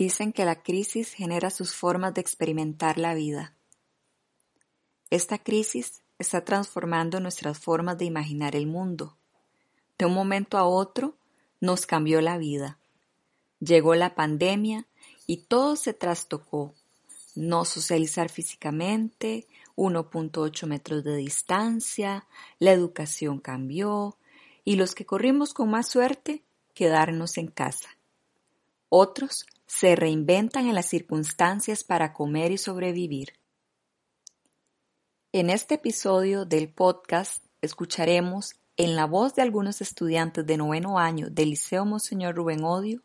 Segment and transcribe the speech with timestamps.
[0.00, 3.54] Dicen que la crisis genera sus formas de experimentar la vida.
[5.10, 9.18] Esta crisis está transformando nuestras formas de imaginar el mundo.
[9.98, 11.18] De un momento a otro
[11.60, 12.78] nos cambió la vida.
[13.58, 14.86] Llegó la pandemia
[15.26, 16.72] y todo se trastocó.
[17.34, 22.26] No socializar físicamente, 1.8 metros de distancia,
[22.58, 24.16] la educación cambió
[24.64, 27.90] y los que corrimos con más suerte, quedarnos en casa.
[28.88, 33.34] Otros se reinventan en las circunstancias para comer y sobrevivir.
[35.30, 41.30] En este episodio del podcast escucharemos, en la voz de algunos estudiantes de noveno año
[41.30, 43.04] del Liceo Monseñor Rubén Odio,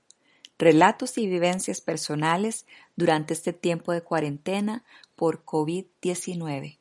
[0.58, 4.84] relatos y vivencias personales durante este tiempo de cuarentena
[5.16, 6.80] por COVID-19.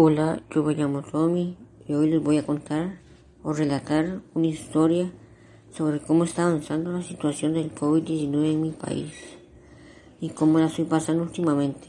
[0.00, 1.56] Hola, yo me llamo Tommy
[1.88, 3.00] y hoy les voy a contar
[3.42, 5.10] o relatar una historia
[5.72, 9.12] sobre cómo está avanzando la situación del COVID-19 en mi país
[10.20, 11.88] y cómo la estoy pasando últimamente.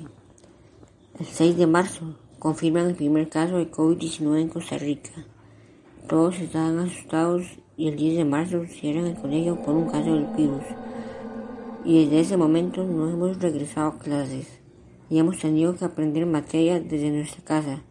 [1.19, 5.11] El 6 de marzo confirman el primer caso de COVID-19 en Costa Rica.
[6.07, 7.43] Todos estaban asustados
[7.77, 10.63] y el 10 de marzo cierran el colegio por un caso del virus.
[11.85, 14.47] Y desde ese momento no hemos regresado a clases
[15.11, 17.83] y hemos tenido que aprender materia desde nuestra casa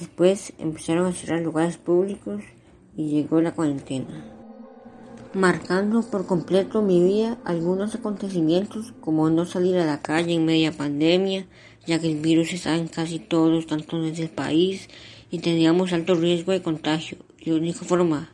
[0.00, 2.42] Después empezaron a cerrar lugares públicos
[2.96, 4.24] y llegó la cuarentena,
[5.34, 10.72] marcando por completo mi vida algunos acontecimientos como no salir a la calle en media
[10.72, 11.46] pandemia,
[11.86, 14.88] ya que el virus estaba en casi todos los cantones del país
[15.30, 17.18] y teníamos alto riesgo de contagio.
[17.44, 18.30] La única forma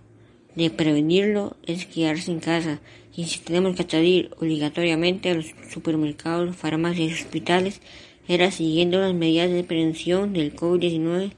[0.55, 2.81] de prevenirlo es quedarse en casa
[3.15, 7.81] y si tenemos que salir obligatoriamente a los supermercados, farmacias y hospitales,
[8.29, 11.33] era siguiendo las medidas de prevención del COVID-19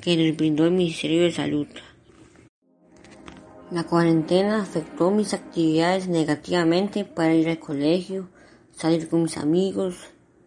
[0.00, 1.66] que nos brindó el Ministerio de Salud.
[3.70, 8.28] La cuarentena afectó mis actividades negativamente para ir al colegio,
[8.72, 9.96] salir con mis amigos,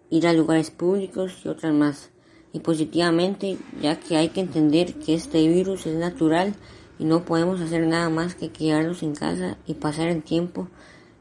[0.10, 2.12] ir a lugares públicos y otras más.
[2.52, 6.54] Y positivamente, ya que hay que entender que este virus es natural
[7.00, 10.68] y no podemos hacer nada más que quedarnos en casa y pasar el tiempo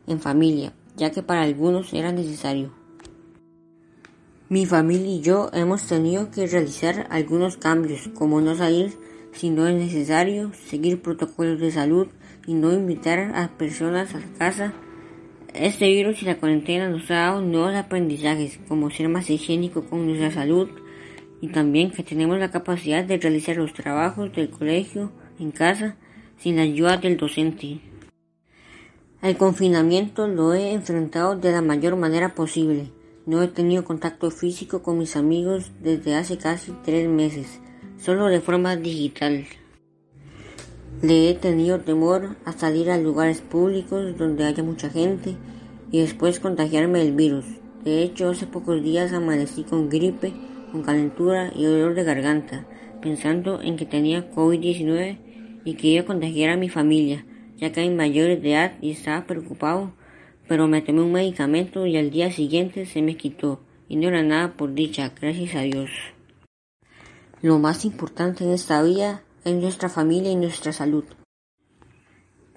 [0.07, 2.82] en familia, ya que para algunos era necesario.
[4.53, 8.93] Mi familia y yo hemos tenido que realizar algunos cambios, como no salir
[9.33, 12.09] si no es necesario, seguir protocolos de salud
[12.47, 14.75] y no invitar a personas a casa.
[15.55, 20.05] Este virus y la cuarentena nos ha dado nuevos aprendizajes, como ser más higiénico con
[20.07, 20.69] nuestra salud
[21.41, 25.97] y también que tenemos la capacidad de realizar los trabajos del colegio en casa
[26.37, 27.81] sin la ayuda del docente.
[29.23, 32.91] El confinamiento lo he enfrentado de la mayor manera posible
[33.25, 37.61] no he tenido contacto físico con mis amigos desde hace casi tres meses,
[37.99, 39.47] solo de forma digital.
[41.03, 45.37] Le he tenido temor a salir a lugares públicos donde haya mucha gente
[45.91, 47.45] y después contagiarme del virus.
[47.85, 50.33] De hecho, hace pocos días amanecí con gripe,
[50.71, 52.67] con calentura y dolor de garganta,
[53.01, 55.19] pensando en que tenía COVID-19
[55.65, 57.25] y que iba a contagiar a mi familia,
[57.57, 59.93] ya que hay mayores de edad y estaba preocupado
[60.49, 64.23] pero me tomé un medicamento y al día siguiente se me quitó y no era
[64.23, 65.91] nada por dicha, gracias a Dios.
[67.43, 71.05] Lo más importante en esta vida es nuestra familia y nuestra salud.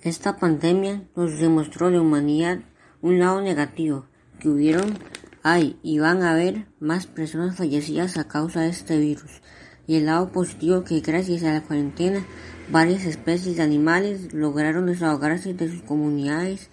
[0.02, 2.60] Esta pandemia nos demostró la humanidad
[3.02, 4.06] un lado negativo,
[4.40, 4.98] que hubieron,
[5.42, 9.42] hay y van a haber más personas fallecidas a causa de este virus,
[9.88, 12.26] y el lado positivo que gracias a la cuarentena
[12.72, 16.70] varias especies de animales lograron desahogarse de sus comunidades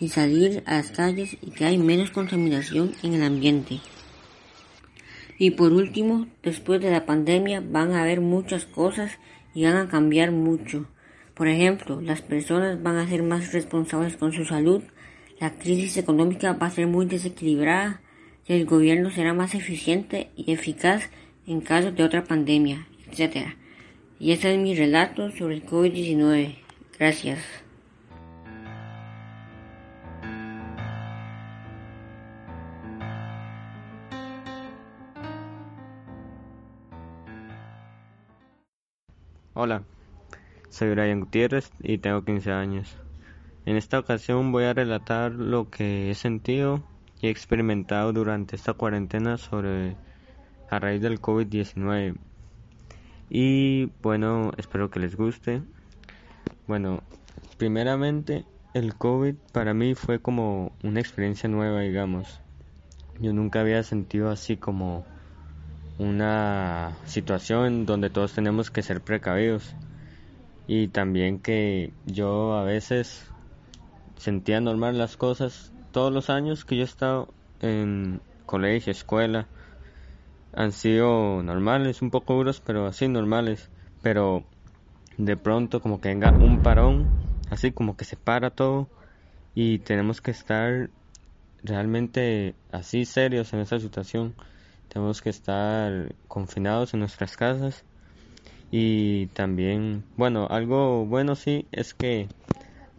[0.00, 3.80] y salir a las calles y que hay menos contaminación en el ambiente.
[5.38, 9.12] Y por último, después de la pandemia van a haber muchas cosas
[9.54, 10.86] y van a cambiar mucho.
[11.34, 14.82] Por ejemplo, las personas van a ser más responsables con su salud,
[15.38, 18.00] la crisis económica va a ser muy desequilibrada
[18.46, 21.10] el gobierno será más eficiente y eficaz
[21.48, 23.54] en caso de otra pandemia, etc.
[24.20, 26.54] Y este es mi relato sobre el COVID-19.
[26.96, 27.65] Gracias.
[39.58, 39.84] Hola,
[40.68, 42.94] soy Brian Gutiérrez y tengo 15 años.
[43.64, 46.84] En esta ocasión voy a relatar lo que he sentido
[47.22, 49.96] y experimentado durante esta cuarentena sobre
[50.68, 52.16] a raíz del COVID-19.
[53.30, 55.62] Y bueno, espero que les guste.
[56.66, 57.02] Bueno,
[57.56, 58.44] primeramente
[58.74, 62.42] el COVID para mí fue como una experiencia nueva, digamos.
[63.20, 65.06] Yo nunca había sentido así como
[65.98, 69.74] una situación donde todos tenemos que ser precavidos.
[70.68, 73.30] Y también que yo a veces
[74.16, 77.28] sentía normal las cosas todos los años que yo he estado
[77.60, 79.46] en colegio, escuela.
[80.52, 83.70] Han sido normales, un poco duros, pero así normales,
[84.02, 84.44] pero
[85.18, 87.08] de pronto como que venga un parón,
[87.50, 88.88] así como que se para todo
[89.54, 90.90] y tenemos que estar
[91.62, 94.34] realmente así serios en esa situación.
[94.88, 97.84] Tenemos que estar confinados en nuestras casas
[98.70, 102.28] y también, bueno, algo bueno sí es que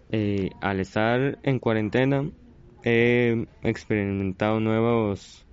[0.10, 2.30] eh, al estar en cuarentena
[2.84, 5.46] he experimentado nuevos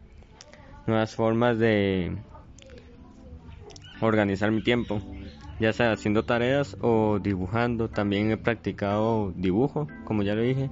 [0.87, 2.17] nuevas formas de
[4.01, 5.01] organizar mi tiempo
[5.59, 7.89] ya sea haciendo tareas o dibujando.
[7.89, 10.71] También he practicado dibujo, como ya lo dije,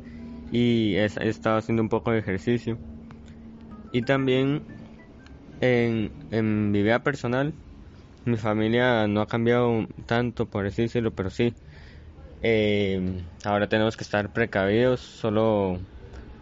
[0.50, 2.78] y he, estado haciendo un poco de ejercicio.
[3.92, 4.62] Y también
[5.62, 7.54] en, en, mi vida personal,
[8.24, 11.54] mi familia no ha cambiado tanto, por decirlo, pero sí.
[12.42, 15.78] Eh, ahora tenemos que estar precavidos, solo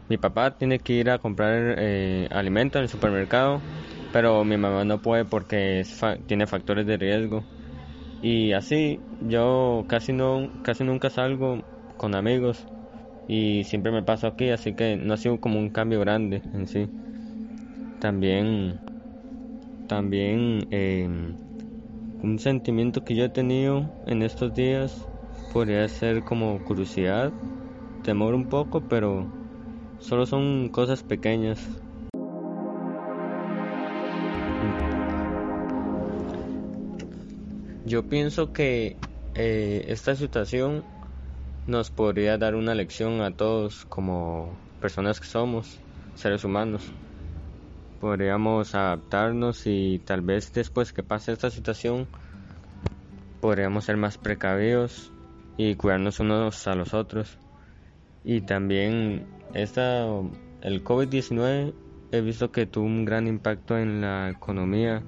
[0.08, 3.60] mi papá tiene que ir a comprar eh, alimento en el supermercado,
[4.12, 5.84] pero mi mamá no puede porque
[6.26, 7.44] tiene factores de riesgo.
[8.22, 11.62] Y así, yo casi no, casi nunca salgo
[11.96, 12.66] con amigos
[13.28, 16.66] y siempre me paso aquí, así que no ha sido como un cambio grande en
[16.66, 16.88] sí.
[18.00, 18.80] También,
[19.90, 21.34] también em,
[22.22, 25.04] un sentimiento que yo he tenido en estos días
[25.52, 27.32] podría ser como curiosidad,
[28.04, 29.26] temor un poco, pero
[29.98, 31.58] solo son cosas pequeñas
[37.84, 38.96] Yo pienso que
[39.34, 40.84] eh, esta situación
[41.66, 45.80] nos podría dar una lección a todos como personas que somos,
[46.14, 46.92] seres humanos.
[48.00, 52.08] Podríamos adaptarnos y tal vez después que pase esta situación
[53.40, 55.12] podríamos ser más precavidos
[55.56, 57.38] y cuidarnos unos a los otros.
[58.24, 60.04] Y también esta,
[60.62, 61.74] el COVID-19
[62.12, 65.02] he visto que tuvo un gran impacto en la economía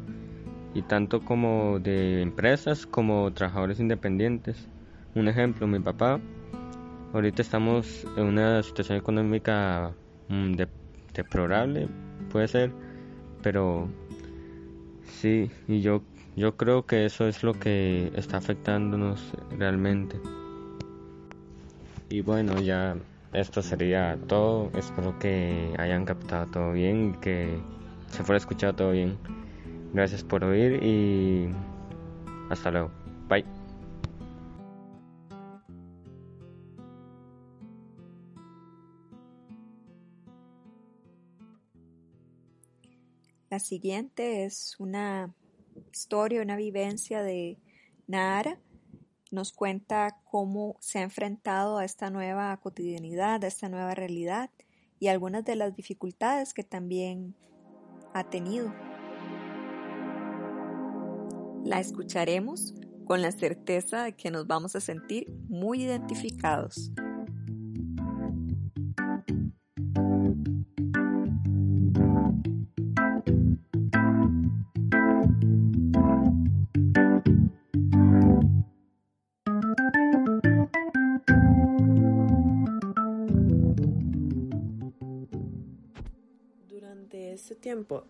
[0.74, 4.68] y tanto como de empresas como trabajadores independientes.
[5.14, 6.20] Un ejemplo, mi papá,
[7.12, 9.92] ahorita estamos en una situación económica
[10.28, 10.54] mm,
[11.12, 11.88] deplorable,
[12.30, 12.72] puede ser,
[13.42, 13.88] pero
[15.20, 16.02] sí, y yo,
[16.36, 20.20] yo creo que eso es lo que está afectándonos realmente.
[22.08, 22.96] Y bueno, ya
[23.32, 24.70] esto sería todo.
[24.74, 27.58] Espero que hayan captado todo bien y que
[28.08, 29.16] se fuera escuchado todo bien.
[29.94, 31.48] Gracias por oír y
[32.50, 32.90] hasta luego.
[33.28, 33.61] Bye.
[43.52, 45.34] La siguiente es una
[45.92, 47.58] historia, una vivencia de
[48.06, 48.58] Nara.
[49.30, 54.48] Nos cuenta cómo se ha enfrentado a esta nueva cotidianidad, a esta nueva realidad
[54.98, 57.34] y algunas de las dificultades que también
[58.14, 58.72] ha tenido.
[61.62, 62.72] La escucharemos
[63.04, 66.90] con la certeza de que nos vamos a sentir muy identificados.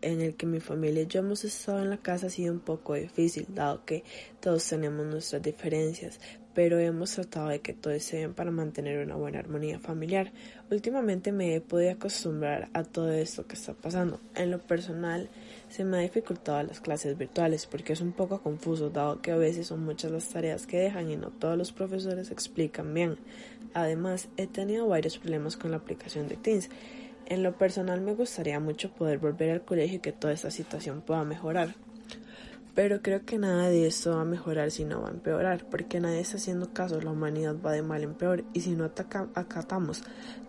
[0.01, 2.61] En el que mi familia y yo hemos estado en la casa ha sido un
[2.61, 4.05] poco difícil, dado que
[4.41, 6.21] todos tenemos nuestras diferencias,
[6.55, 10.33] pero hemos tratado de que todos se den para mantener una buena armonía familiar.
[10.71, 14.21] Últimamente me he podido acostumbrar a todo esto que está pasando.
[14.35, 15.31] En lo personal,
[15.69, 19.37] se me ha dificultado las clases virtuales porque es un poco confuso, dado que a
[19.37, 23.17] veces son muchas las tareas que dejan y no todos los profesores explican bien.
[23.75, 26.69] Además, he tenido varios problemas con la aplicación de Teams
[27.27, 31.03] en lo personal me gustaría mucho poder volver al colegio y que toda esta situación
[31.03, 31.75] pueda mejorar.
[32.75, 36.01] Pero creo que nada de esto va a mejorar si no va a empeorar, porque
[36.01, 40.03] nadie está haciendo caso, la humanidad va de mal en peor y si no acatamos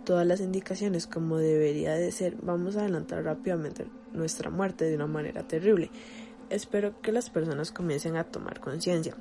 [0.05, 5.07] todas las indicaciones como debería de ser, vamos a adelantar rápidamente nuestra muerte de una
[5.07, 5.91] manera terrible.
[6.49, 9.15] Espero que las personas comiencen a tomar conciencia.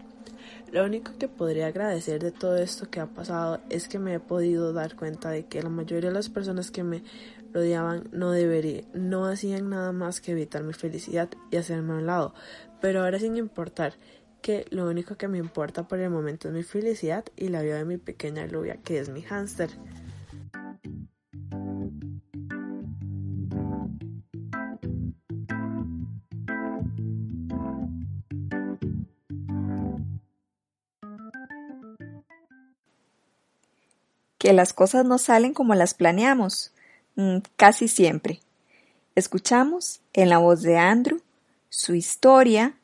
[0.73, 4.21] Lo único que podría agradecer de todo esto que ha pasado es que me he
[4.21, 7.05] podido dar cuenta de que la mayoría de las personas que me
[7.53, 12.07] rodeaban no debería, no hacían nada más que evitar mi felicidad y hacerme a un
[12.07, 12.35] lado.
[12.81, 13.93] Pero ahora sin importar
[14.41, 17.77] que lo único que me importa por el momento es mi felicidad y la vida
[17.77, 19.69] de mi pequeña Lubia, que es mi hámster.
[34.43, 36.73] Que las cosas no salen como las planeamos,
[37.15, 38.41] mm, casi siempre.
[39.15, 41.21] Escuchamos en la voz de Andrew
[41.69, 42.75] su historia,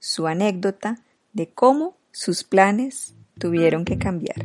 [0.00, 0.98] su anécdota
[1.32, 4.44] de cómo sus planes tuvieron que cambiar.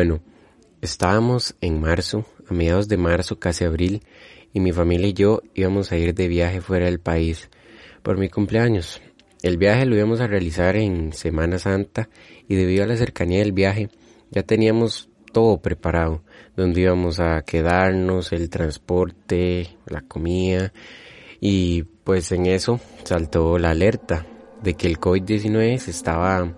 [0.00, 0.22] Bueno,
[0.80, 4.00] estábamos en marzo, a mediados de marzo, casi abril,
[4.50, 7.50] y mi familia y yo íbamos a ir de viaje fuera del país
[8.02, 9.02] por mi cumpleaños.
[9.42, 12.08] El viaje lo íbamos a realizar en Semana Santa
[12.48, 13.90] y debido a la cercanía del viaje
[14.30, 16.22] ya teníamos todo preparado,
[16.56, 20.72] donde íbamos a quedarnos, el transporte, la comida
[21.42, 24.24] y pues en eso saltó la alerta
[24.62, 26.54] de que el COVID-19 se estaba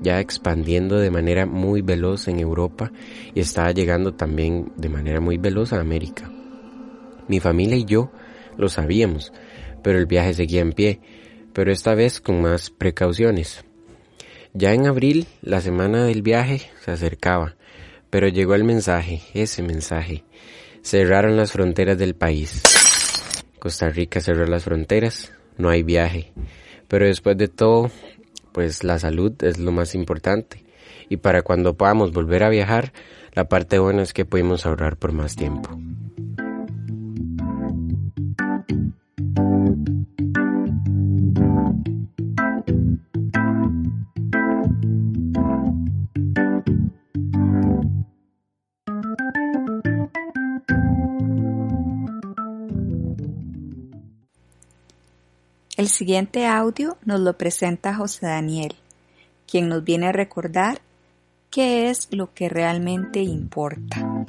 [0.00, 2.92] ya expandiendo de manera muy veloz en Europa
[3.34, 6.30] y estaba llegando también de manera muy veloz a América.
[7.28, 8.10] Mi familia y yo
[8.56, 9.32] lo sabíamos,
[9.82, 11.00] pero el viaje seguía en pie,
[11.52, 13.64] pero esta vez con más precauciones.
[14.52, 17.56] Ya en abril, la semana del viaje se acercaba,
[18.10, 20.24] pero llegó el mensaje, ese mensaje.
[20.82, 22.62] Cerraron las fronteras del país.
[23.58, 26.32] Costa Rica cerró las fronteras, no hay viaje.
[26.88, 27.90] Pero después de todo,
[28.56, 30.64] pues la salud es lo más importante.
[31.10, 32.94] Y para cuando podamos volver a viajar,
[33.34, 35.78] la parte buena es que podemos ahorrar por más tiempo.
[55.76, 58.74] El siguiente audio nos lo presenta José Daniel,
[59.46, 60.80] quien nos viene a recordar
[61.50, 64.24] qué es lo que realmente importa.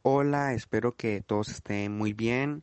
[0.00, 2.62] Hola, espero que todos estén muy bien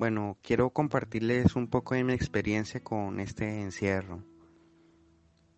[0.00, 4.24] bueno, quiero compartirles un poco de mi experiencia con este encierro.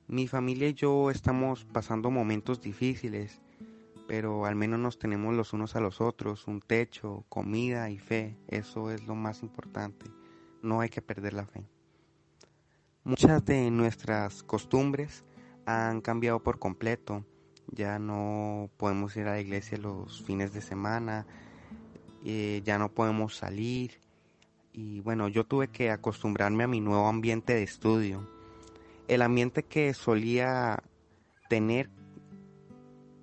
[0.08, 3.40] Mi familia y yo estamos pasando momentos difíciles,
[4.08, 8.36] pero al menos nos tenemos los unos a los otros, un techo, comida y fe,
[8.48, 10.06] eso es lo más importante,
[10.60, 11.62] no hay que perder la fe.
[13.04, 15.24] Muchas de nuestras costumbres
[15.66, 17.24] han cambiado por completo,
[17.68, 21.28] ya no podemos ir a la iglesia los fines de semana,
[22.24, 24.02] eh, ya no podemos salir,
[24.72, 28.26] y bueno, yo tuve que acostumbrarme a mi nuevo ambiente de estudio.
[29.08, 30.82] El ambiente que solía
[31.48, 31.90] tener,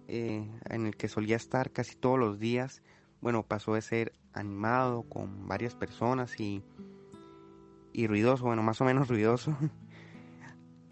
[0.07, 2.83] eh, en el que solía estar casi todos los días,
[3.21, 6.63] bueno, pasó de ser animado con varias personas y,
[7.93, 9.55] y ruidoso, bueno, más o menos ruidoso.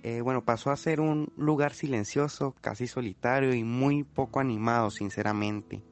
[0.03, 5.83] Eh, bueno, pasó a ser un lugar silencioso, casi solitario y muy poco animado, sinceramente.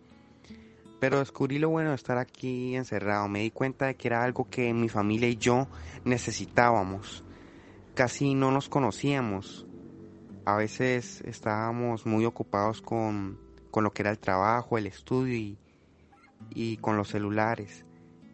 [0.99, 3.27] Pero descubrí lo bueno de estar aquí encerrado.
[3.27, 5.67] Me di cuenta de que era algo que mi familia y yo
[6.03, 7.23] necesitábamos.
[7.93, 9.65] Casi no nos conocíamos.
[10.45, 13.39] A veces estábamos muy ocupados con,
[13.73, 15.57] lo que era el trabajo, el estudio y,
[16.51, 17.85] y con los celulares.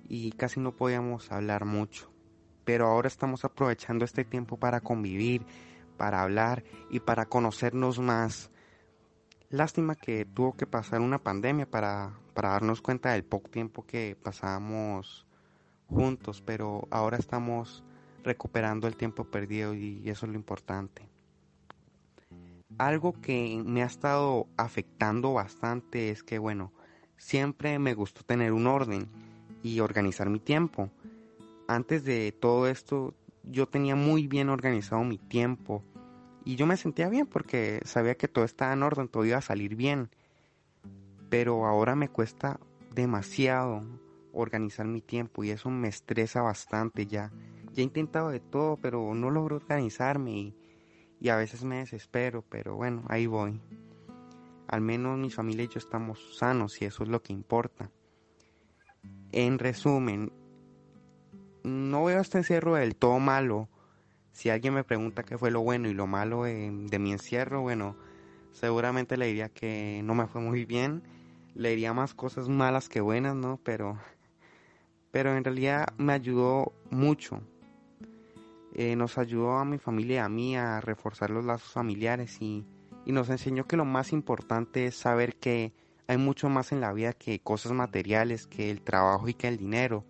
[0.08, 2.12] Y casi no podíamos hablar mucho.
[2.64, 5.46] Pero ahora estamos aprovechando este tiempo para convivir,
[5.98, 8.52] para hablar y para conocernos más.
[9.52, 14.16] Lástima que tuvo que pasar una pandemia para, para darnos cuenta del poco tiempo que
[14.16, 15.28] pasábamos
[15.90, 17.84] juntos, pero ahora estamos
[18.24, 21.06] recuperando el tiempo perdido y eso es lo importante.
[22.78, 26.72] Algo que me ha estado afectando bastante es que, bueno,
[27.18, 29.10] siempre me gustó tener un orden
[29.64, 30.90] y organizar mi tiempo.
[31.68, 35.84] Antes de todo esto, yo tenía muy bien organizado mi tiempo
[36.44, 39.42] y yo me sentía bien porque sabía que todo estaba en orden, todo iba a
[39.42, 40.10] salir bien
[41.32, 42.60] pero ahora me cuesta
[42.94, 43.86] demasiado
[44.34, 47.32] organizar mi tiempo y eso me estresa bastante ya.
[47.72, 50.56] Ya he intentado de todo, pero no logro organizarme y,
[51.22, 53.62] y a veces me desespero, pero bueno, ahí voy.
[54.68, 57.90] Al menos mi familia y yo estamos sanos y eso es lo que importa.
[59.32, 60.34] En resumen,
[61.64, 63.70] no veo este encierro del todo malo.
[64.32, 67.62] Si alguien me pregunta qué fue lo bueno y lo malo de, de mi encierro,
[67.62, 67.96] bueno,
[68.52, 71.04] seguramente le diría que no me fue muy bien
[71.56, 73.60] le diría más cosas malas que buenas, ¿no?
[73.64, 73.98] Pero,
[75.12, 77.42] pero en realidad me ayudó mucho.
[78.74, 82.66] eh, nos ayudó a mi familia y a mí a reforzar los lazos familiares y,
[83.06, 85.74] y nos enseñó que lo más importante es saber que
[86.08, 89.58] hay mucho más en la vida que cosas materiales, que el trabajo y que el
[89.58, 90.06] dinero.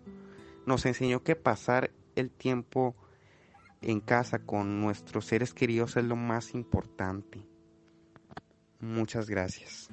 [0.64, 2.94] Nos enseñó que pasar el tiempo
[3.82, 7.44] en casa con nuestros seres queridos es lo más importante.
[8.80, 9.90] Muchas gracias.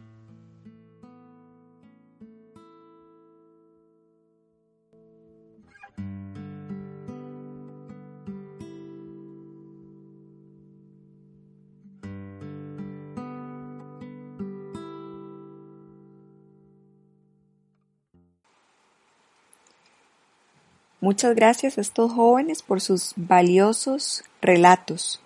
[21.09, 25.19] Muchas gracias a estos jóvenes por sus valiosos relatos.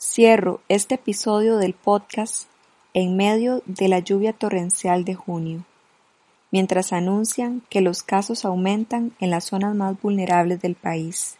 [0.00, 2.48] Cierro este episodio del podcast
[2.94, 5.66] en medio de la lluvia torrencial de junio,
[6.50, 11.36] mientras anuncian que los casos aumentan en las zonas más vulnerables del país.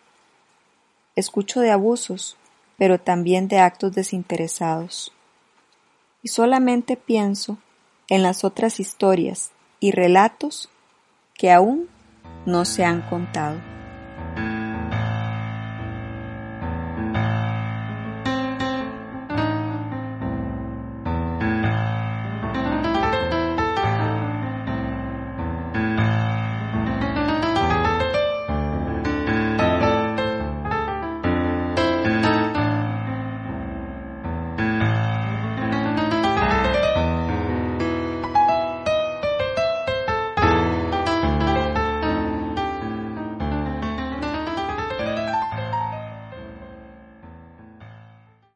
[1.17, 2.37] Escucho de abusos,
[2.77, 5.11] pero también de actos desinteresados.
[6.23, 7.57] Y solamente pienso
[8.11, 10.69] en las otras historias y relatos
[11.33, 11.89] que aún
[12.47, 13.72] no se han contado.